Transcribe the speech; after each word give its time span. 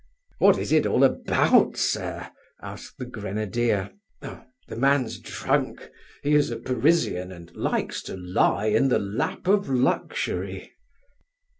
"What 0.39 0.57
is 0.57 0.71
it 0.71 0.87
all 0.87 1.03
about, 1.03 1.77
sir?" 1.77 2.31
asked 2.59 2.97
the 2.97 3.05
grenadier. 3.05 3.91
"The 4.21 4.75
man's 4.75 5.19
drunk. 5.19 5.91
He 6.23 6.33
is 6.33 6.49
a 6.49 6.57
Parisian, 6.57 7.31
and 7.31 7.55
likes 7.55 8.01
to 8.09 8.17
lie 8.17 8.65
in 8.65 8.87
the 8.87 8.97
lap 8.97 9.45
of 9.45 9.69
luxury." 9.69 10.71